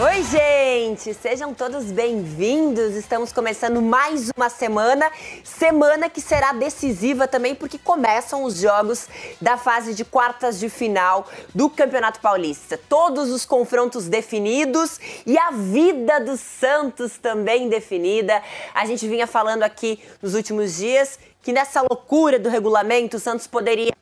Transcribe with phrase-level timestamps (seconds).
[0.00, 1.12] Oi, gente!
[1.12, 2.94] Sejam todos bem-vindos.
[2.94, 5.10] Estamos começando mais uma semana,
[5.42, 9.08] semana que será decisiva também porque começam os jogos
[9.40, 12.78] da fase de quartas de final do Campeonato Paulista.
[12.88, 18.40] Todos os confrontos definidos e a vida do Santos também definida.
[18.72, 23.48] A gente vinha falando aqui nos últimos dias que nessa loucura do regulamento o Santos
[23.48, 23.92] poderia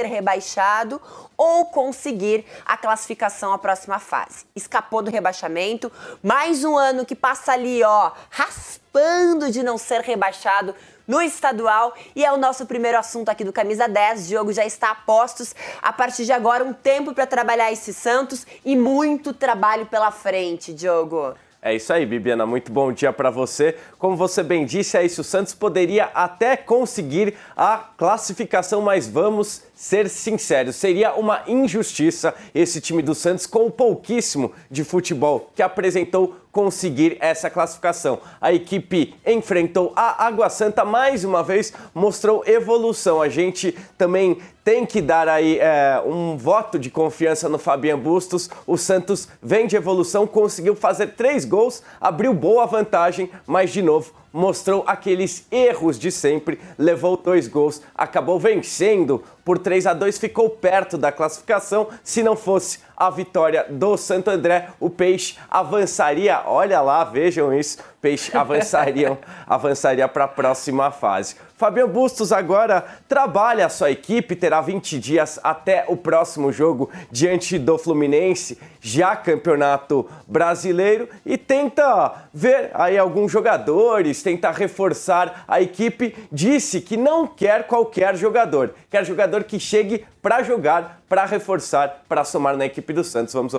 [0.00, 1.00] ser rebaixado
[1.36, 4.44] ou conseguir a classificação à próxima fase.
[4.56, 10.74] Escapou do rebaixamento, mais um ano que passa ali, ó, raspando de não ser rebaixado
[11.06, 14.26] no estadual e é o nosso primeiro assunto aqui do Camisa 10.
[14.26, 15.54] O jogo já está a postos.
[15.82, 20.72] A partir de agora, um tempo para trabalhar esse Santos e muito trabalho pela frente,
[20.72, 21.34] Diogo.
[21.62, 22.46] É isso aí, Bibiana.
[22.46, 23.76] Muito bom dia para você.
[23.98, 25.20] Como você bem disse, é isso.
[25.20, 32.82] O Santos poderia até conseguir a classificação, mas vamos ser sinceros, seria uma injustiça esse
[32.82, 38.18] time do Santos com o pouquíssimo de futebol que apresentou conseguir essa classificação.
[38.42, 43.22] A equipe enfrentou a Água Santa mais uma vez, mostrou evolução.
[43.22, 48.50] A gente também tem que dar aí é, um voto de confiança no Fabian Bustos.
[48.66, 54.20] O Santos vem de evolução, conseguiu fazer três gols, abriu boa vantagem, mas de novo
[54.32, 60.50] mostrou aqueles erros de sempre, levou dois gols, acabou vencendo por 3 a 2, ficou
[60.50, 61.88] perto da classificação.
[62.02, 66.42] Se não fosse a vitória do Santo André, o Peixe avançaria.
[66.44, 71.36] Olha lá, vejam isso, Peixe avançariam, avançaria para a próxima fase.
[71.56, 77.58] Fabio Bustos agora trabalha a sua equipe, terá 20 dias até o próximo jogo diante
[77.58, 86.16] do Fluminense, já campeonato brasileiro, e tenta ver aí alguns jogadores, tenta reforçar a equipe.
[86.32, 92.24] Disse que não quer qualquer jogador, quer jogador que chegue para jogar, para reforçar, para
[92.24, 93.34] somar na equipe do Santos.
[93.34, 93.54] Vamos.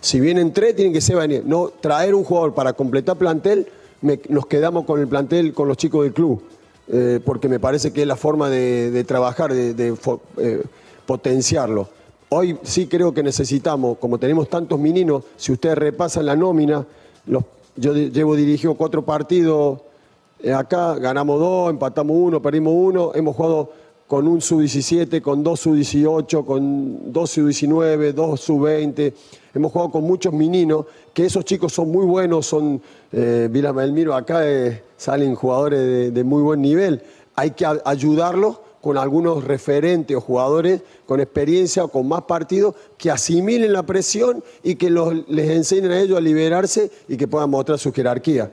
[0.00, 3.66] Si vienen tres, tienen que ser no traer un jugador para completar plantel
[4.28, 6.42] nos quedamos con el plantel, con los chicos del club,
[6.88, 9.94] eh, porque me parece que es la forma de, trabajar, de,
[10.36, 10.62] eh,
[11.06, 11.88] potenciarlo.
[12.28, 16.84] Hoy sí creo que necesitamos, como tenemos tantos meninos, si ustedes repasan la nómina,
[17.76, 19.80] yo llevo dirigido cuatro partidos
[20.52, 23.70] acá, ganamos dos, empatamos uno, perdimos uno, hemos jugado
[24.06, 29.12] con un sub-17, con dos sub-18, con dos sub-19, dos sub-20.
[29.54, 34.46] Hemos jugado con muchos meninos, que esos chicos son muy buenos, son, eh, Melmiro, acá
[34.46, 37.02] eh, salen jugadores de, muy buen nivel.
[37.34, 43.10] Hay que ayudarlos con algunos referentes o jugadores con experiencia o con más partidos que
[43.10, 47.78] asimilen la presión y que les enseñen a ellos a liberarse y que puedan mostrar
[47.78, 48.52] su jerarquía.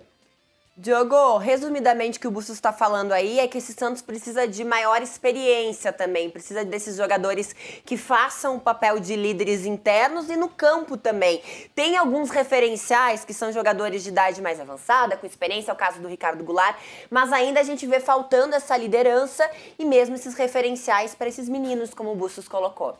[0.77, 4.63] Diogo, resumidamente o que o Bustos está falando aí é que esse Santos precisa de
[4.63, 7.53] maior experiência também, precisa desses jogadores
[7.85, 11.39] que façam o papel de líderes internos e no campo também.
[11.75, 15.99] Tem alguns referenciais que são jogadores de idade mais avançada, com experiência, é o caso
[15.99, 16.75] do Ricardo Goulart,
[17.11, 21.93] mas ainda a gente vê faltando essa liderança e mesmo esses referenciais para esses meninos,
[21.93, 22.97] como o Bustos colocou.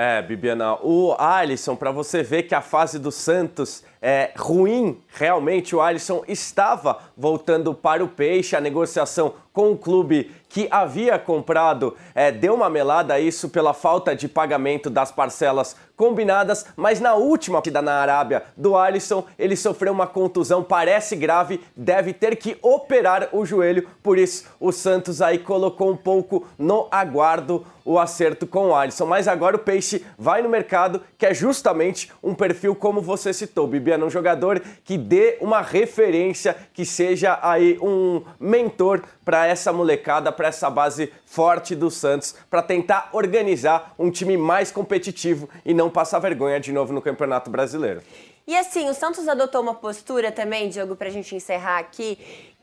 [0.00, 5.74] É, Bibiana, o Alisson, para você ver que a fase do Santos é ruim, realmente
[5.74, 11.94] o Alisson estava voltando para o Peixe, a negociação com o clube que havia comprado
[12.14, 17.58] é, deu uma melada isso pela falta de pagamento das parcelas combinadas, mas na última
[17.58, 23.28] partida na Arábia do Alisson, ele sofreu uma contusão, parece grave, deve ter que operar
[23.32, 28.68] o joelho, por isso o Santos aí colocou um pouco no aguardo o acerto com
[28.68, 29.06] o Alisson.
[29.06, 33.66] Mas agora o Peixe vai no mercado, que é justamente um perfil como você citou,
[33.66, 40.32] Bibiana, um jogador que dê uma referência, que seja aí um mentor para essa molecada,
[40.32, 45.90] para essa base forte do Santos, para tentar organizar um time mais competitivo e não
[45.90, 48.00] passar vergonha de novo no Campeonato Brasileiro.
[48.46, 52.18] E assim, o Santos adotou uma postura também, Diogo, para a gente encerrar aqui,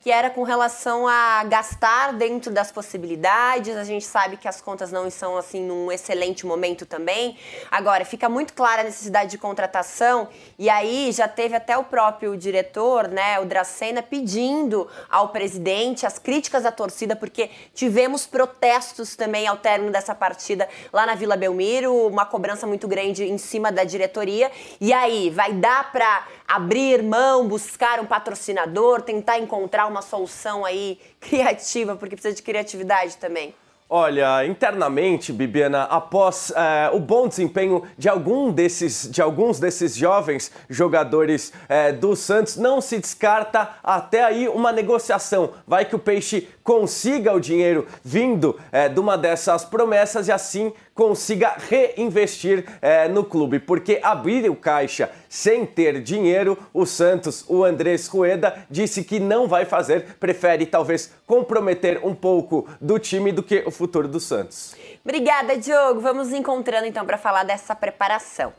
[0.06, 3.75] que era com relação a gastar dentro das possibilidades.
[3.75, 7.36] A gente sabe que as contas não estão assim num excelente momento também.
[7.72, 10.30] Agora, fica muito clara a necessidade de contratação
[10.60, 16.19] e aí já teve até o próprio diretor, né, o Dracena, pedindo ao presidente as
[16.19, 21.92] críticas da torcida, porque tivemos protestos também ao término dessa partida lá na Vila Belmiro,
[22.06, 24.51] uma cobrança muito grande em cima da diretoria.
[24.80, 31.00] E aí, vai dar para abrir mão, buscar um patrocinador, tentar encontrar uma solução aí
[31.19, 33.53] criativa, porque precisa de criatividade também?
[33.88, 40.51] Olha, internamente, Bibiana, após é, o bom desempenho de, algum desses, de alguns desses jovens
[40.68, 45.51] jogadores é, do Santos, não se descarta até aí uma negociação.
[45.68, 50.74] Vai que o Peixe consiga o dinheiro vindo é, de uma dessas promessas e assim
[50.95, 57.65] consiga reinvestir é, no clube, porque abrir o caixa sem ter dinheiro, o Santos, o
[57.65, 63.44] Andrés Rueda, disse que não vai fazer, prefere talvez comprometer um pouco do time do
[63.44, 64.74] que o futuro do Santos.
[65.03, 66.00] Obrigada, Diogo.
[66.00, 68.53] Vamos encontrando então para falar dessa preparação.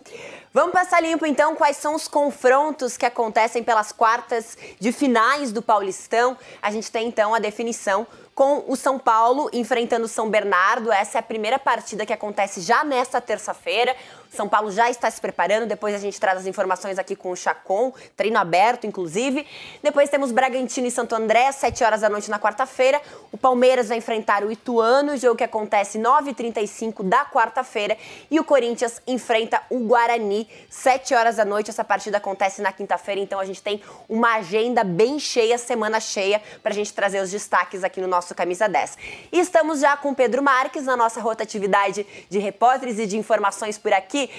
[0.53, 5.61] Vamos passar limpo então quais são os confrontos que acontecem pelas quartas de finais do
[5.61, 6.37] Paulistão.
[6.63, 8.07] A gente tem então a definição
[8.37, 10.93] com o São Paulo enfrentando o São Bernardo.
[10.93, 13.97] Essa é a primeira partida que acontece já nesta terça-feira.
[14.31, 17.37] São Paulo já está se preparando, depois a gente traz as informações aqui com o
[17.37, 19.47] Chacon, treino aberto, inclusive.
[19.83, 23.01] Depois temos Bragantino e Santo André, 7 horas da noite na quarta-feira.
[23.33, 27.97] O Palmeiras vai enfrentar o Ituano, jogo que acontece 9h35 da quarta-feira.
[28.31, 31.71] E o Corinthians enfrenta o Guarani, 7 horas da noite.
[31.71, 36.43] Essa partida acontece na quinta-feira, então a gente tem uma agenda bem cheia, semana cheia,
[36.63, 38.99] para a gente trazer os destaques aqui no nosso Camisa 10.
[39.33, 43.93] E estamos já com Pedro Marques na nossa rotatividade de repórteres e de informações por
[43.93, 44.31] aqui aqui.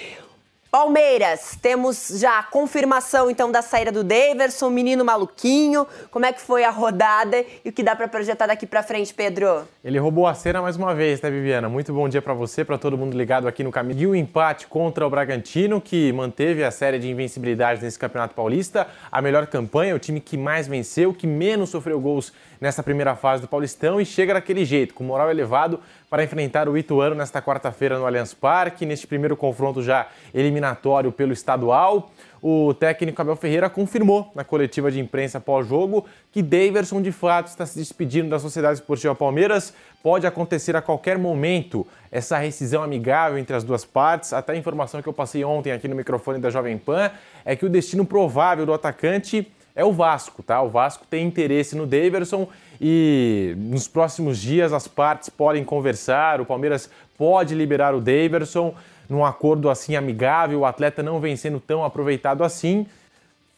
[0.69, 5.88] Palmeiras, temos já a confirmação então da saída do Daverson, menino maluquinho.
[6.12, 9.13] Como é que foi a rodada e o que dá para projetar daqui para frente,
[9.13, 9.65] Pedro?
[9.81, 11.69] Ele roubou a cena mais uma vez, né, Viviana?
[11.69, 14.00] Muito bom dia para você, para todo mundo ligado aqui no caminho.
[14.00, 18.88] E o empate contra o Bragantino, que manteve a série de invencibilidade nesse Campeonato Paulista,
[19.09, 23.42] a melhor campanha, o time que mais venceu, que menos sofreu gols nessa primeira fase
[23.42, 27.98] do Paulistão e chega daquele jeito, com moral elevado para enfrentar o Ituano nesta quarta-feira
[28.00, 32.12] no Allianz Parque, neste primeiro confronto já eliminatório pelo estadual.
[32.42, 37.65] O técnico Abel Ferreira confirmou na coletiva de imprensa pós-jogo que Daverson de fato está
[37.65, 39.74] se despedindo da Sociedade Esportiva Palmeiras.
[40.03, 44.33] Pode acontecer a qualquer momento essa rescisão amigável entre as duas partes.
[44.33, 47.12] Até a informação que eu passei ontem aqui no microfone da Jovem Pan
[47.44, 50.59] é que o destino provável do atacante é o Vasco, tá?
[50.59, 52.50] O Vasco tem interesse no Daverson
[52.81, 58.74] e nos próximos dias as partes podem conversar, o Palmeiras pode liberar o Daverson
[59.07, 62.88] num acordo assim amigável, o atleta não vem sendo tão aproveitado assim.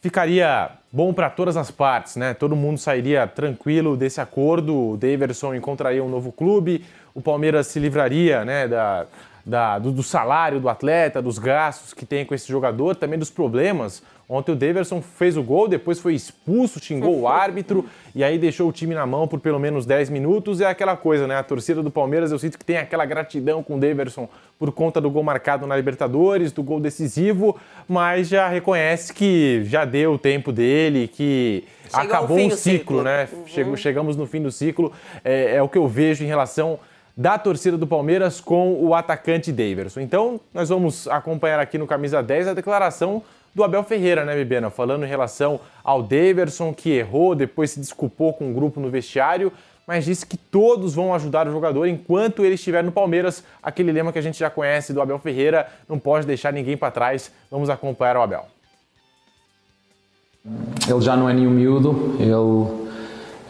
[0.02, 2.34] Ficaria bom para todas as partes, né?
[2.34, 6.84] Todo mundo sairia tranquilo desse acordo, o Daverson encontraria um novo clube,
[7.14, 9.06] o Palmeiras se livraria, né, da,
[9.44, 13.30] da, do, do, salário do atleta, dos gastos que tem com esse jogador, também dos
[13.30, 14.02] problemas.
[14.28, 17.84] Ontem o Deverson fez o gol, depois foi expulso, xingou o árbitro
[18.14, 20.60] e aí deixou o time na mão por pelo menos 10 minutos.
[20.60, 21.36] É aquela coisa, né?
[21.36, 25.00] A torcida do Palmeiras, eu sinto que tem aquela gratidão com o Deverson por conta
[25.00, 27.58] do gol marcado na Libertadores, do gol decisivo,
[27.88, 33.02] mas já reconhece que já deu o tempo dele, que Chegou acabou um ciclo, ciclo,
[33.02, 33.28] né?
[33.32, 33.76] Uhum.
[33.76, 34.92] Chegamos no fim do ciclo.
[35.24, 36.78] É, é o que eu vejo em relação
[37.20, 40.00] da torcida do Palmeiras com o atacante Daverson.
[40.00, 43.22] Então, nós vamos acompanhar aqui no Camisa 10 a declaração
[43.54, 44.70] do Abel Ferreira, né, Bibena?
[44.70, 49.52] Falando em relação ao Daverson, que errou, depois se desculpou com o grupo no vestiário,
[49.86, 53.44] mas disse que todos vão ajudar o jogador enquanto ele estiver no Palmeiras.
[53.62, 56.90] Aquele lema que a gente já conhece do Abel Ferreira, não pode deixar ninguém para
[56.90, 57.30] trás.
[57.50, 58.46] Vamos acompanhar o Abel.
[60.88, 62.30] Ele já não é nenhum miúdo, ele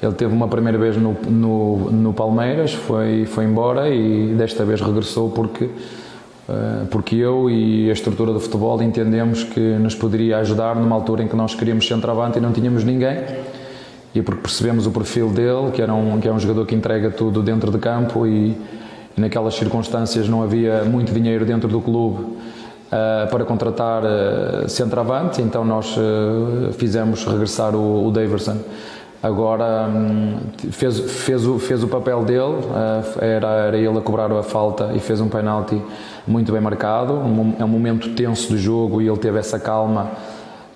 [0.02, 4.80] ele teve uma primeira vez no, no, no, Palmeiras, foi, foi embora e desta vez
[4.80, 10.75] regressou porque, uh, porque eu e a estrutura do futebol entendemos que nos poderia ajudar
[10.75, 13.19] numa altura em que nós queríamos centroavante e não tínhamos ninguém.
[14.14, 17.11] E porque percebemos o perfil dele, que, era um, que é um jogador que entrega
[17.11, 18.57] tudo dentro de campo e,
[19.16, 25.42] e naquelas circunstâncias não havia muito dinheiro dentro do clube uh, para contratar uh, centroavante,
[25.42, 25.95] então nós
[26.78, 28.57] fizemos regressar o, o Daverson
[29.23, 30.39] Agora hum,
[30.71, 32.57] fez, fez, o, fez o papel dele,
[33.21, 35.81] eh, era, era ele a cobrar a falta e fez um penalti
[36.27, 37.21] muito bem marcado.
[37.59, 40.12] É um momento tenso do jogo e ele teve essa calma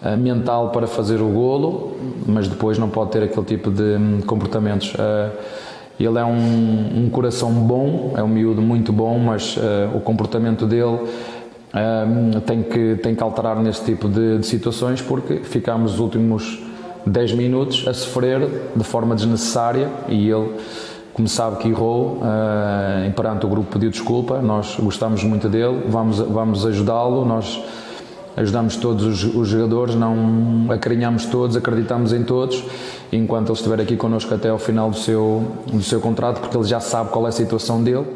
[0.05, 1.97] eh, mental para fazer o golo,
[2.27, 4.93] mas depois não pode ter aquele tipo de hum, comportamentos.
[4.99, 5.31] Eh,
[5.99, 9.57] ele é um, um coração bom, é um miúdo muito bom, mas
[9.95, 10.99] o comportamento dele
[12.45, 16.65] tem, que, tem que alterar nesse tipo de, de situações porque ficámos os últimos
[17.07, 20.53] 10 minutos a sofrer de forma desnecessária e ele,
[21.13, 26.19] como sabe que errou, uh, perante o grupo pediu desculpa, nós gostamos muito dele, vamos,
[26.19, 27.63] vamos ajudá-lo, nós
[28.37, 32.65] ajudamos todos os, os, jogadores, não acarinhamos todos, acreditamos em todos,
[33.13, 36.65] enquanto ele estiver aqui connosco até ao final do seu, do seu contrato, porque ele
[36.65, 38.07] já sabe qual é a situação dele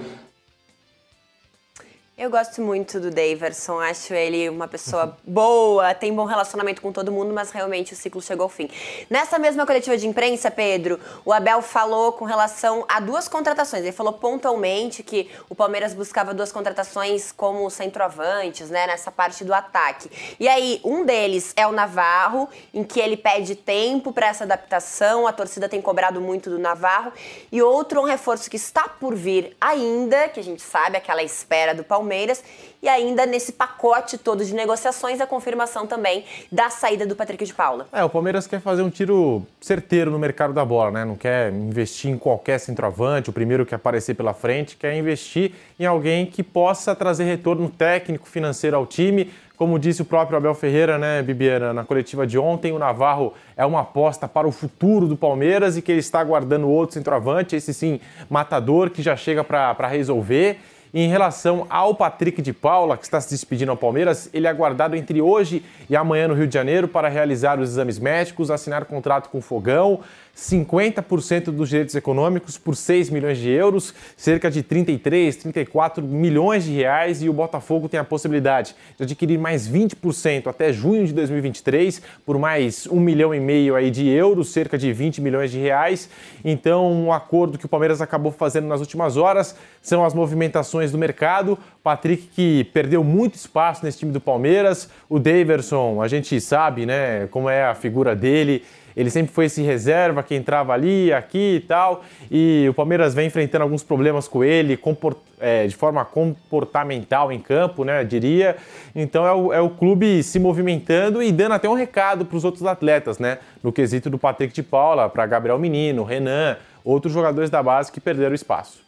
[2.18, 7.12] eu gosto muito do Daverson, acho ele uma pessoa boa, tem bom relacionamento com todo
[7.12, 8.68] mundo, mas realmente o ciclo chegou ao fim.
[9.08, 13.84] Nessa mesma coletiva de imprensa, Pedro, o Abel falou com relação a duas contratações.
[13.84, 19.54] Ele falou pontualmente que o Palmeiras buscava duas contratações como centroavantes, né, nessa parte do
[19.54, 20.10] ataque.
[20.40, 25.24] E aí, um deles é o Navarro, em que ele pede tempo para essa adaptação,
[25.24, 27.12] a torcida tem cobrado muito do Navarro,
[27.52, 31.72] e outro um reforço que está por vir ainda, que a gente sabe, aquela espera
[31.72, 32.42] do Palmeiras Palmeiras
[32.82, 37.52] e ainda nesse pacote todo de negociações a confirmação também da saída do Patrick de
[37.52, 37.86] Paula.
[37.92, 41.04] É, o Palmeiras quer fazer um tiro certeiro no mercado da bola, né?
[41.04, 45.84] Não quer investir em qualquer centroavante, o primeiro que aparecer pela frente, quer investir em
[45.84, 49.30] alguém que possa trazer retorno técnico, financeiro ao time.
[49.56, 53.66] Como disse o próprio Abel Ferreira, né, Bibiana, na coletiva de ontem, o Navarro é
[53.66, 57.74] uma aposta para o futuro do Palmeiras e que ele está aguardando outro centroavante, esse
[57.74, 58.00] sim,
[58.30, 60.60] matador, que já chega para resolver.
[60.92, 64.96] Em relação ao Patrick de Paula, que está se despedindo ao Palmeiras, ele é aguardado
[64.96, 69.28] entre hoje e amanhã no Rio de Janeiro para realizar os exames médicos, assinar contrato
[69.28, 70.00] com o Fogão,
[70.38, 76.72] 50% dos direitos econômicos por 6 milhões de euros, cerca de 33, 34 milhões de
[76.72, 82.00] reais, e o Botafogo tem a possibilidade de adquirir mais 20% até junho de 2023
[82.24, 86.08] por mais 1 milhão e meio aí de euros, cerca de 20 milhões de reais.
[86.44, 90.98] Então, um acordo que o Palmeiras acabou fazendo nas últimas horas são as movimentações do
[90.98, 91.58] mercado.
[91.82, 97.26] Patrick que perdeu muito espaço nesse time do Palmeiras, o Daverson, a gente sabe, né,
[97.28, 98.62] como é a figura dele
[98.98, 102.02] ele sempre foi esse reserva que entrava ali, aqui e tal.
[102.28, 107.38] E o Palmeiras vem enfrentando alguns problemas com ele, comport, é, de forma comportamental em
[107.38, 108.02] campo, né?
[108.02, 108.56] Diria.
[108.96, 112.44] Então é o, é o clube se movimentando e dando até um recado para os
[112.44, 113.38] outros atletas, né?
[113.62, 118.00] No quesito do Patrick de Paula, para Gabriel Menino, Renan, outros jogadores da base que
[118.00, 118.87] perderam espaço.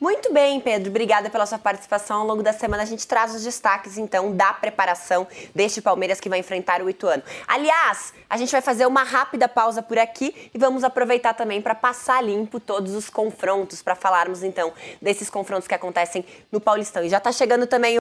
[0.00, 0.90] Muito bem, Pedro.
[0.90, 2.20] Obrigada pela sua participação.
[2.20, 6.28] Ao longo da semana a gente traz os destaques, então, da preparação deste Palmeiras que
[6.28, 7.22] vai enfrentar o Ituano.
[7.46, 11.74] Aliás, a gente vai fazer uma rápida pausa por aqui e vamos aproveitar também para
[11.74, 17.04] passar limpo todos os confrontos, para falarmos, então, desses confrontos que acontecem no Paulistão.
[17.04, 17.98] E já está chegando também o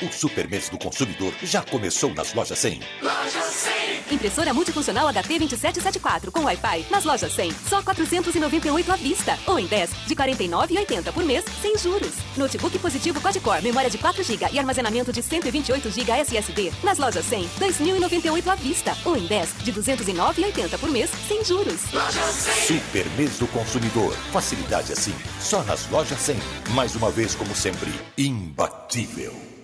[0.00, 2.80] o Super Mês do Consumidor já começou nas lojas 100.
[3.02, 3.77] Loja 100.
[4.10, 7.52] Impressora multifuncional HP 2774 com Wi-Fi nas lojas 100.
[7.68, 9.38] Só 498 à vista.
[9.46, 12.12] Ou em 10 de 49,80 por mês sem juros.
[12.36, 16.72] Notebook positivo quad-core, memória de 4 GB e armazenamento de 128 GB SSD.
[16.82, 18.96] Nas lojas 100, 2.098 à vista.
[19.04, 21.92] Ou em 10 de 209,80 por mês sem juros.
[21.92, 22.78] Loja 100.
[22.78, 24.12] Super Mês do Consumidor.
[24.32, 25.14] Facilidade assim.
[25.40, 26.38] Só nas lojas 100.
[26.70, 29.57] Mais uma vez, como sempre, imbatível.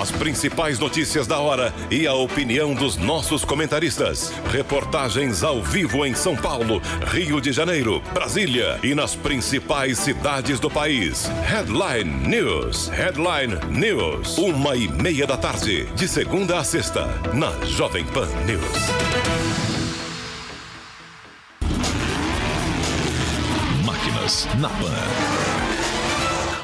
[0.00, 4.32] As principais notícias da hora e a opinião dos nossos comentaristas.
[4.48, 10.70] Reportagens ao vivo em São Paulo, Rio de Janeiro, Brasília e nas principais cidades do
[10.70, 11.28] país.
[11.44, 12.86] Headline News.
[12.90, 14.38] Headline News.
[14.38, 18.62] Uma e meia da tarde, de segunda a sexta, na Jovem Pan News.
[23.84, 25.37] Máquinas na Pan.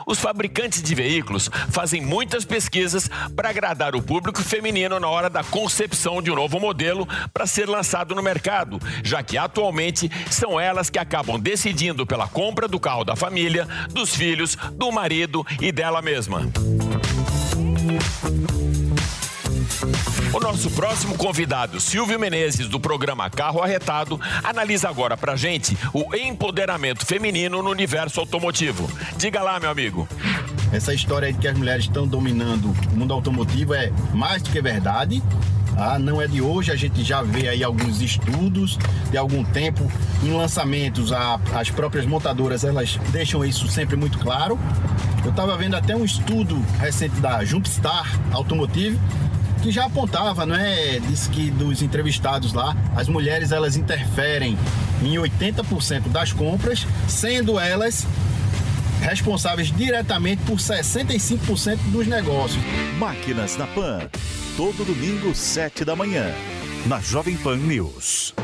[0.06, 5.42] Os fabricantes de veículos fazem muitas pesquisas para agradar o público feminino na hora da
[5.42, 10.90] concepção de um novo modelo para ser lançado no mercado, já que atualmente são elas
[10.90, 16.02] que acabam decidindo pela compra do carro da família, dos filhos, do marido e dela
[16.02, 16.42] mesma.
[20.35, 26.12] O nosso próximo convidado, Silvio Menezes, do programa Carro Arretado, analisa agora pra gente o
[26.12, 28.91] empoderamento feminino no universo automotivo.
[29.17, 30.09] Diga lá, meu amigo.
[30.73, 34.61] Essa história de que as mulheres estão dominando o mundo automotivo é mais do que
[34.61, 35.23] verdade.
[35.76, 38.76] Ah, não é de hoje, a gente já vê aí alguns estudos
[39.12, 39.88] de algum tempo
[40.21, 44.59] em lançamentos, a, as próprias montadoras elas deixam isso sempre muito claro.
[45.25, 48.99] Eu estava vendo até um estudo recente da Jumpstar Automotive
[49.64, 51.00] que já apontava, não é?
[51.09, 54.59] Diz que dos entrevistados lá, as mulheres elas interferem
[55.02, 58.06] em 80% das compras, sendo elas
[59.00, 62.62] responsáveis diretamente por 65% dos negócios.
[62.99, 64.00] Máquinas na Pan,
[64.54, 66.26] todo domingo, 7 da manhã,
[66.85, 68.35] na Jovem Pan News.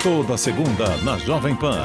[0.00, 1.84] Toda segunda, na Jovem Pan.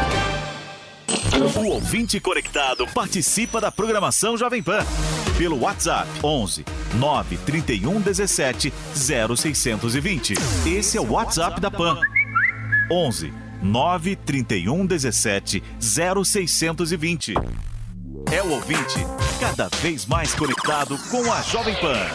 [1.33, 4.85] O ouvinte conectado participa da programação Jovem Pan
[5.37, 10.33] pelo WhatsApp 11 931 17 0620.
[10.65, 11.97] Esse é o WhatsApp da Pan.
[12.91, 17.33] 11 931 17 0620.
[18.29, 18.99] É o ouvinte
[19.39, 22.07] cada vez mais conectado com a Jovem Pan.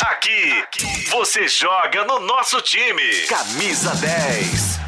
[0.00, 0.64] Aqui,
[1.10, 3.26] você joga no nosso time.
[3.26, 4.87] Camisa 10.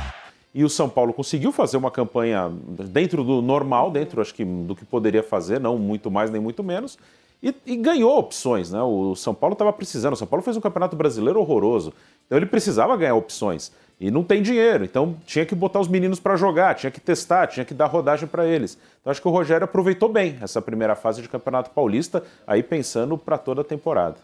[0.54, 2.50] E o São Paulo conseguiu fazer uma campanha
[2.88, 6.62] dentro do normal, dentro acho que do que poderia fazer, não muito mais nem muito
[6.62, 6.99] menos,
[7.42, 8.83] e, e ganhou opções, né?
[8.83, 10.12] O São Paulo estava precisando.
[10.14, 11.92] O São Paulo fez um campeonato brasileiro horroroso,
[12.26, 16.19] então ele precisava ganhar opções e não tem dinheiro, então tinha que botar os meninos
[16.19, 18.78] para jogar, tinha que testar, tinha que dar rodagem para eles.
[19.00, 23.19] Então acho que o Rogério aproveitou bem essa primeira fase de Campeonato Paulista, aí pensando
[23.19, 24.16] para toda a temporada.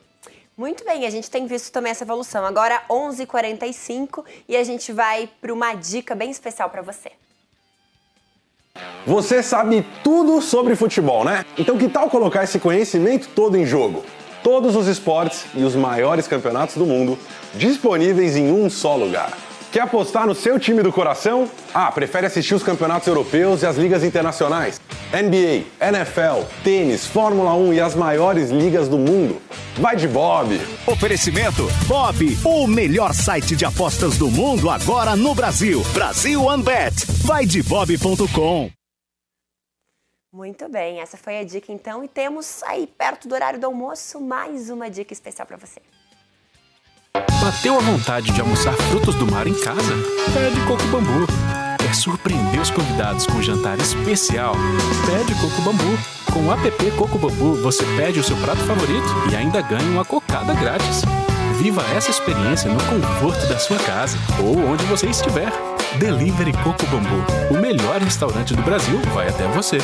[0.57, 2.47] Muito bem, a gente tem visto também essa evolução.
[2.47, 7.13] Agora 11h45 e a gente vai para uma dica bem especial para você.
[9.07, 11.45] Você sabe tudo sobre futebol, né?
[11.59, 14.03] Então que tal colocar esse conhecimento todo em jogo?
[14.43, 17.19] Todos os esportes e os maiores campeonatos do mundo
[17.55, 19.37] disponíveis em um só lugar.
[19.71, 21.51] Quer apostar no seu time do coração?
[21.75, 24.81] Ah, prefere assistir os campeonatos europeus e as ligas internacionais?
[25.13, 29.41] NBA, NFL, tênis, Fórmula 1 e as maiores ligas do mundo?
[29.79, 30.59] Vai de Bob!
[30.87, 35.83] Oferecimento Bob, o melhor site de apostas do mundo agora no Brasil.
[35.93, 37.07] Brasil OneBet.
[37.25, 38.71] Vai de bob.com.
[40.33, 44.21] Muito bem, essa foi a dica então e temos aí perto do horário do almoço
[44.21, 45.81] mais uma dica especial para você.
[47.41, 49.95] Bateu a vontade de almoçar frutos do mar em casa?
[50.35, 51.27] Pede Coco Bambu.
[51.97, 54.55] Surpreender os convidados com um jantar especial?
[55.07, 55.99] Pede Coco Bambu.
[56.31, 60.05] Com o app Coco Bambu, você pede o seu prato favorito e ainda ganha uma
[60.05, 61.03] cocada grátis.
[61.59, 65.51] Viva essa experiência no conforto da sua casa ou onde você estiver.
[65.99, 67.25] Delivery Coco Bambu.
[67.51, 69.79] O melhor restaurante do Brasil vai até você.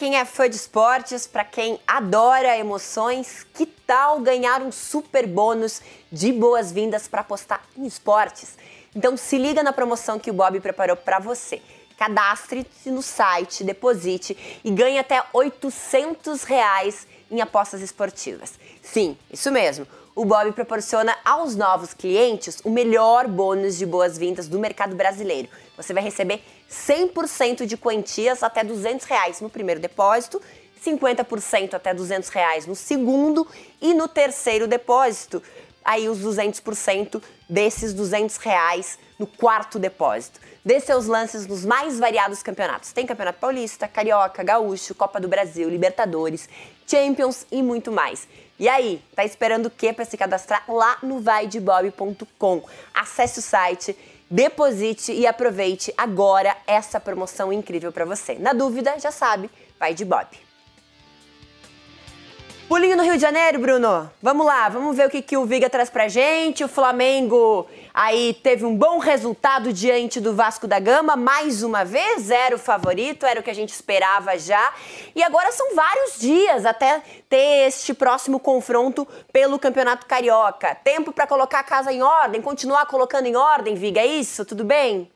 [0.00, 5.82] Quem é fã de esportes, para quem adora emoções, que tal ganhar um super bônus
[6.10, 8.56] de boas-vindas para apostar em esportes?
[8.96, 11.60] Então se liga na promoção que o Bob preparou para você.
[11.98, 14.34] Cadastre-se no site, deposite
[14.64, 18.54] e ganhe até 800 reais em apostas esportivas.
[18.80, 19.86] Sim, isso mesmo.
[20.14, 25.48] O Bob proporciona aos novos clientes o melhor bônus de boas-vindas do mercado brasileiro.
[25.76, 30.42] Você vai receber 100% de quantias até 200 reais no primeiro depósito,
[30.84, 33.46] 50% até 200 reais no segundo
[33.80, 35.40] e no terceiro depósito,
[35.84, 40.40] aí os 200% desses 200 reais no quarto depósito.
[40.64, 42.92] Dê seus lances nos mais variados campeonatos.
[42.92, 46.48] Tem Campeonato Paulista, Carioca, Gaúcho, Copa do Brasil, Libertadores,
[46.86, 48.26] Champions e muito mais.
[48.60, 52.62] E aí, tá esperando o que para se cadastrar lá no vaidebob.com?
[52.92, 53.96] Acesse o site,
[54.30, 58.34] deposite e aproveite agora essa promoção incrível para você.
[58.34, 60.49] Na dúvida, já sabe, vai de Bob.
[62.70, 64.08] Pulinho no Rio de Janeiro, Bruno.
[64.22, 66.62] Vamos lá, vamos ver o que, que o Viga traz pra gente.
[66.62, 72.30] O Flamengo aí teve um bom resultado diante do Vasco da Gama, mais uma vez,
[72.30, 74.72] era o favorito, era o que a gente esperava já.
[75.16, 80.72] E agora são vários dias até ter este próximo confronto pelo Campeonato Carioca.
[80.72, 84.44] Tempo para colocar a casa em ordem, continuar colocando em ordem, Viga, é isso?
[84.44, 85.10] Tudo bem?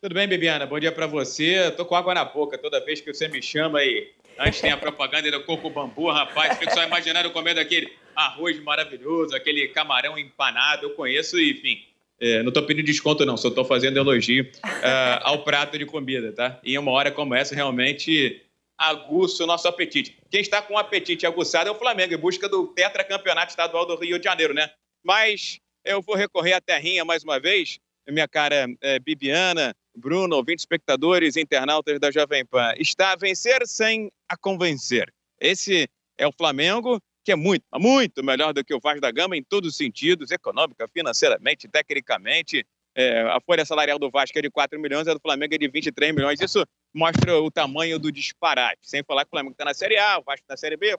[0.00, 0.66] Tudo bem, Bibiana?
[0.66, 1.72] Bom dia para você.
[1.76, 4.10] Tô com água na boca toda vez que você me chama aí.
[4.38, 6.58] Antes tem a propaganda do coco bambu, rapaz.
[6.58, 10.86] Fico só imaginando comendo aquele arroz maravilhoso, aquele camarão empanado.
[10.86, 11.84] Eu conheço, enfim.
[12.20, 16.32] É, não estou pedindo desconto, não, só estou fazendo elogio uh, ao prato de comida,
[16.32, 16.58] tá?
[16.64, 18.42] E uma hora como essa, realmente
[18.76, 20.16] aguça o nosso apetite.
[20.30, 23.96] Quem está com o apetite aguçado é o Flamengo, em busca do tetracampeonato estadual do
[23.96, 24.70] Rio de Janeiro, né?
[25.04, 27.78] Mas eu vou recorrer à terrinha mais uma vez,
[28.12, 34.10] minha cara é, Bibiana, Bruno, ouvintes, espectadores, internautas da Jovem Pan, está a vencer sem
[34.28, 35.12] a convencer.
[35.40, 39.36] Esse é o Flamengo, que é muito, muito melhor do que o Vasco da Gama
[39.36, 42.64] em todos os sentidos, econômica, financeiramente, tecnicamente.
[42.94, 45.68] É, a folha salarial do Vasco é de 4 milhões, a do Flamengo é de
[45.68, 46.40] 23 milhões.
[46.40, 48.80] Isso mostra o tamanho do disparate.
[48.82, 50.96] Sem falar que o Flamengo está na Série A, o Vasco na Série B.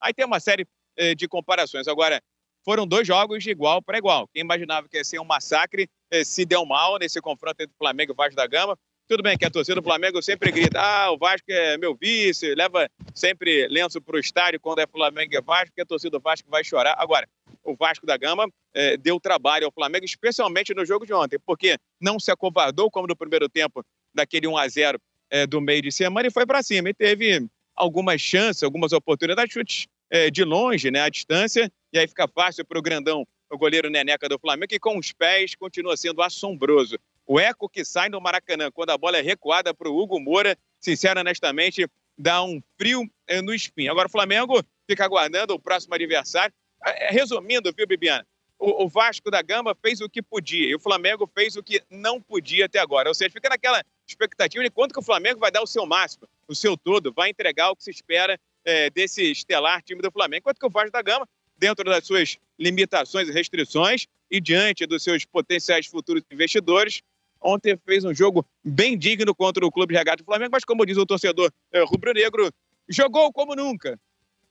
[0.00, 1.88] Aí tem uma série é, de comparações.
[1.88, 2.22] Agora,
[2.64, 4.28] foram dois jogos de igual para igual.
[4.32, 7.78] Quem imaginava que ia ser um massacre eh, se deu mal nesse confronto entre o
[7.78, 8.76] Flamengo e o Vasco da Gama.
[9.06, 12.54] Tudo bem que a torcida do Flamengo sempre grita: ah, o Vasco é meu vice,
[12.54, 16.22] leva sempre lenço para o estádio quando é Flamengo e Vasco, que a torcida do
[16.22, 16.96] Vasco vai chorar.
[16.98, 17.28] Agora,
[17.62, 21.76] o Vasco da Gama eh, deu trabalho ao Flamengo, especialmente no jogo de ontem, porque
[22.00, 25.00] não se acovardou como no primeiro tempo daquele 1 a 0
[25.30, 26.88] eh, do meio de semana e foi para cima.
[26.88, 27.46] E teve
[27.76, 32.64] algumas chances, algumas oportunidades, chutes eh, de longe, né, à distância, e aí fica fácil
[32.64, 36.96] para o grandão, o goleiro Neneca do Flamengo, que com os pés continua sendo assombroso.
[37.26, 40.56] O eco que sai no Maracanã quando a bola é recuada para o Hugo Moura,
[40.78, 43.90] sincero, honestamente, dá um frio eh, no espinho.
[43.90, 46.54] Agora o Flamengo fica aguardando o próximo adversário.
[46.86, 48.24] Eh, resumindo, viu, Bibiana?
[48.56, 52.22] O, Vasco da Gama fez o que podia e o Flamengo fez o que não
[52.22, 53.08] podia até agora.
[53.08, 56.28] Ou seja, fica naquela expectativa de quanto que o Flamengo vai dar o seu máximo,
[56.46, 60.40] o seu todo, vai entregar o que se espera é, desse estelar time do Flamengo.
[60.40, 65.02] Enquanto que o Vasco da Gama, dentro das suas limitações e restrições e diante dos
[65.02, 67.02] seus potenciais futuros investidores,
[67.40, 70.86] ontem fez um jogo bem digno contra o Clube de Regata do Flamengo, mas como
[70.86, 72.50] diz o torcedor é, rubro-negro,
[72.88, 73.98] jogou como nunca,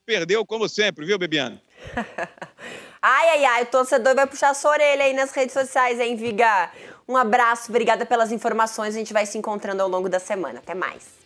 [0.06, 1.60] perdeu como sempre, viu, Bebiano?
[3.02, 6.72] ai, ai, ai, o torcedor vai puxar sua orelha aí nas redes sociais, hein, Viga?
[7.08, 10.60] Um abraço, obrigada pelas informações, a gente vai se encontrando ao longo da semana.
[10.60, 11.23] Até mais.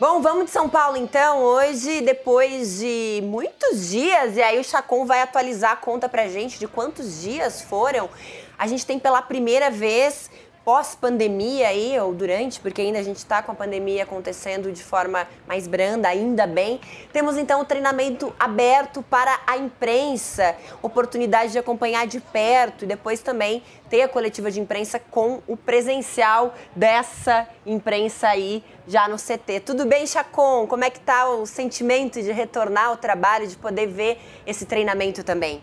[0.00, 1.42] Bom, vamos de São Paulo então.
[1.42, 6.56] Hoje, depois de muitos dias, e aí o Chacon vai atualizar a conta pra gente
[6.56, 8.08] de quantos dias foram.
[8.56, 10.30] A gente tem pela primeira vez
[10.68, 15.26] pós-pandemia aí, ou durante, porque ainda a gente está com a pandemia acontecendo de forma
[15.46, 16.78] mais branda, ainda bem.
[17.10, 23.22] Temos então o treinamento aberto para a imprensa, oportunidade de acompanhar de perto e depois
[23.22, 29.60] também ter a coletiva de imprensa com o presencial dessa imprensa aí já no CT.
[29.60, 30.66] Tudo bem, Chacon?
[30.66, 35.24] Como é que tá o sentimento de retornar ao trabalho, de poder ver esse treinamento
[35.24, 35.62] também?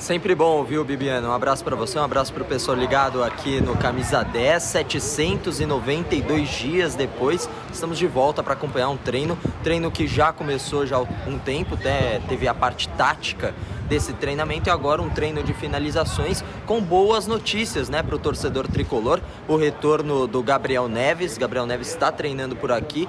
[0.00, 1.28] Sempre bom, viu, Bibiana?
[1.28, 4.62] Um abraço para você, um abraço para o pessoal ligado aqui no Camisa 10.
[4.62, 9.38] 792 dias depois, estamos de volta para acompanhar um treino.
[9.62, 13.54] Treino que já começou já há um tempo, até teve a parte tática
[13.90, 18.66] desse treinamento e agora um treino de finalizações com boas notícias, né, para o torcedor
[18.68, 19.20] tricolor.
[19.46, 21.36] O retorno do Gabriel Neves.
[21.36, 23.06] Gabriel Neves está treinando por aqui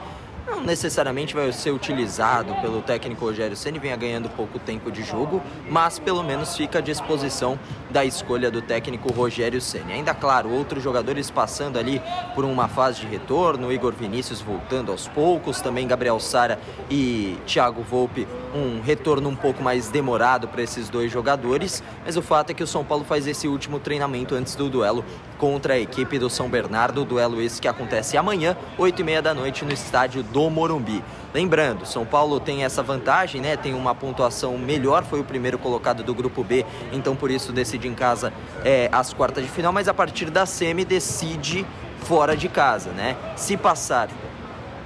[0.48, 5.42] não necessariamente vai ser utilizado pelo técnico Rogério Ceni, venha ganhando pouco tempo de jogo,
[5.70, 9.94] mas pelo menos fica à disposição da escolha do técnico Rogério Ceni.
[9.94, 12.02] Ainda claro, outros jogadores passando ali
[12.34, 17.82] por uma fase de retorno, Igor Vinícius voltando aos poucos, também Gabriel Sara e Thiago
[17.82, 22.54] Volpe, um retorno um pouco mais demorado para esses dois jogadores, mas o fato é
[22.54, 25.04] que o São Paulo faz esse último treinamento antes do duelo
[25.38, 29.34] contra a equipe do São Bernardo, duelo esse que acontece amanhã, 8 e meia da
[29.34, 31.04] noite no estádio do Morumbi.
[31.34, 33.56] Lembrando, São Paulo tem essa vantagem, né?
[33.56, 37.88] Tem uma pontuação melhor, foi o primeiro colocado do grupo B, então por isso decide
[37.88, 38.34] em casa
[38.66, 41.66] é, as quartas de final, mas a partir da semi decide
[42.04, 43.16] fora de casa, né?
[43.36, 44.10] Se passar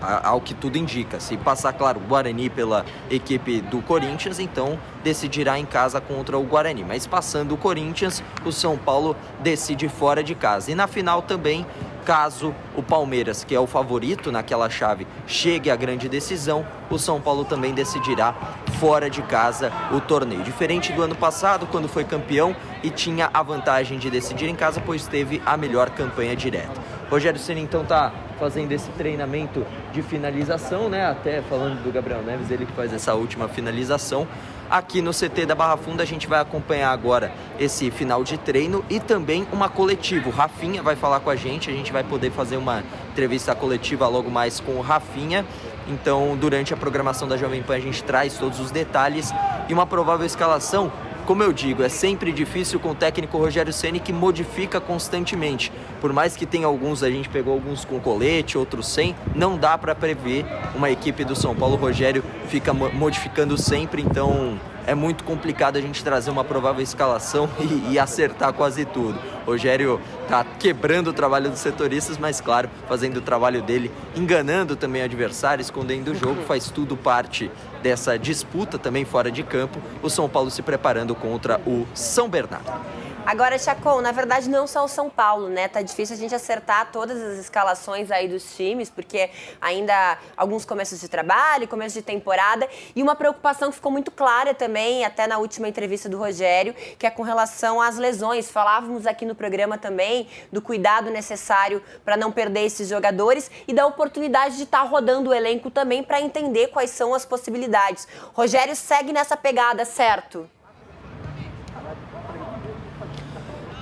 [0.01, 1.19] ao que tudo indica.
[1.19, 6.43] Se passar, claro, o Guarani pela equipe do Corinthians, então decidirá em casa contra o
[6.43, 6.83] Guarani.
[6.83, 10.71] Mas passando o Corinthians, o São Paulo decide fora de casa.
[10.71, 11.65] E na final também,
[12.05, 17.19] caso o Palmeiras, que é o favorito naquela chave, chegue à grande decisão, o São
[17.19, 18.33] Paulo também decidirá
[18.79, 20.43] fora de casa o torneio.
[20.43, 24.79] Diferente do ano passado, quando foi campeão e tinha a vantagem de decidir em casa,
[24.85, 26.79] pois teve a melhor campanha direta.
[27.09, 31.05] Rogério Senna então está fazendo esse treinamento de finalização, né?
[31.05, 34.27] Até falando do Gabriel Neves, ele que faz essa última finalização.
[34.69, 38.83] Aqui no CT da Barra Funda a gente vai acompanhar agora esse final de treino
[38.89, 40.27] e também uma coletiva.
[40.27, 44.07] O Rafinha vai falar com a gente, a gente vai poder fazer uma entrevista coletiva
[44.07, 45.45] logo mais com o Rafinha.
[45.87, 49.31] Então, durante a programação da Jovem Pan, a gente traz todos os detalhes
[49.69, 50.91] e uma provável escalação
[51.25, 55.71] como eu digo, é sempre difícil com o técnico Rogério Ceni que modifica constantemente.
[55.99, 59.77] Por mais que tenha alguns, a gente pegou alguns com colete, outros sem, não dá
[59.77, 61.75] para prever uma equipe do São Paulo.
[61.75, 67.49] O Rogério fica modificando sempre, então é muito complicado a gente trazer uma provável escalação
[67.59, 69.19] e, e acertar quase tudo.
[69.45, 74.75] O Rogério tá quebrando o trabalho dos setoristas, mas claro, fazendo o trabalho dele, enganando
[74.75, 77.51] também o adversário, escondendo o jogo, faz tudo parte
[77.83, 79.79] dessa disputa também fora de campo.
[80.01, 83.04] O São Paulo se preparando contra o São Bernardo.
[83.25, 85.67] Agora, Chacon, na verdade não só o São Paulo, né?
[85.67, 91.01] Tá difícil a gente acertar todas as escalações aí dos times, porque ainda alguns começos
[91.01, 95.39] de trabalho, começo de temporada, e uma preocupação que ficou muito clara também, até na
[95.39, 98.51] última entrevista do Rogério, que é com relação às lesões.
[98.51, 103.87] Falávamos aqui no programa também do cuidado necessário para não perder esses jogadores e da
[103.87, 108.07] oportunidade de estar tá rodando o elenco também para entender quais são as possibilidades.
[108.33, 110.47] Rogério segue nessa pegada, certo?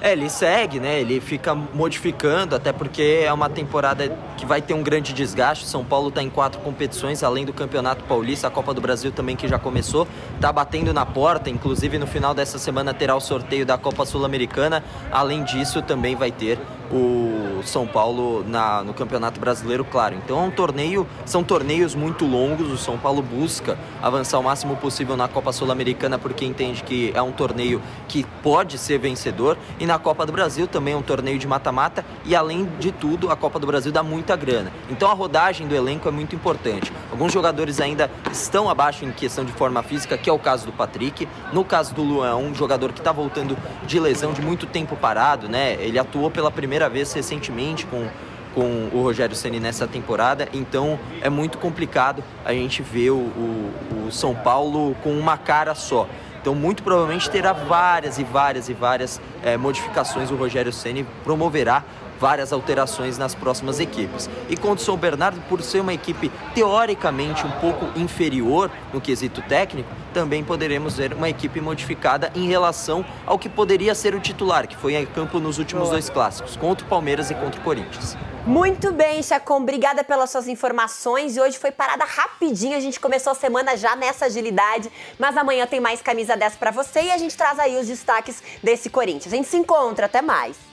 [0.04, 1.00] É, ele segue, né?
[1.00, 5.66] Ele fica modificando, até porque é uma temporada que vai ter um grande desgaste.
[5.66, 9.38] São Paulo está em quatro competições, além do Campeonato Paulista, a Copa do Brasil também
[9.38, 11.50] que já começou, está batendo na porta.
[11.50, 14.84] Inclusive no final dessa semana terá o sorteio da Copa Sul-Americana.
[15.10, 16.60] Além disso, também vai ter
[16.92, 20.16] o São Paulo na, no Campeonato Brasileiro, claro.
[20.16, 22.72] Então é um torneio, são torneios muito longos.
[22.72, 27.22] O São Paulo busca avançar o máximo possível na Copa Sul-Americana porque entende que é
[27.22, 31.40] um torneio que pode ser vencedor e na Copa do Brasil também é um torneio
[31.40, 34.72] de mata-mata e além de tudo a Copa do Brasil dá muita grana.
[34.90, 36.92] Então a rodagem do elenco é muito importante.
[37.12, 40.74] Alguns jogadores ainda estão abaixo em questão de forma física, que é o caso do
[40.74, 41.28] Patrick.
[41.54, 45.48] No caso do Luan, um jogador que está voltando de lesão de muito tempo parado,
[45.48, 45.74] né?
[45.80, 48.08] Ele atuou pela primeira primeira vez recentemente com,
[48.56, 54.08] com o Rogério Ceni nessa temporada, então é muito complicado a gente ver o, o,
[54.08, 56.08] o São Paulo com uma cara só.
[56.44, 60.30] Então, muito provavelmente terá várias e várias e várias é, modificações.
[60.30, 61.86] O Rogério Ceni promoverá
[62.24, 64.30] várias alterações nas próximas equipes.
[64.48, 69.42] E contra o São Bernardo, por ser uma equipe teoricamente um pouco inferior no quesito
[69.42, 74.70] técnico, também poderemos ver uma equipe modificada em relação ao que poderia ser o titular,
[74.70, 78.16] que foi em campo nos últimos dois clássicos, contra o Palmeiras e contra o Corinthians.
[78.46, 79.58] Muito bem, Chacon.
[79.58, 81.36] Obrigada pelas suas informações.
[81.36, 82.78] E hoje foi parada rapidinho.
[82.78, 84.90] A gente começou a semana já nessa agilidade.
[85.20, 88.42] Mas amanhã tem mais camisa dessa para você e a gente traz aí os destaques
[88.62, 89.34] desse Corinthians.
[89.34, 90.08] A gente se encontra.
[90.08, 90.73] Até mais.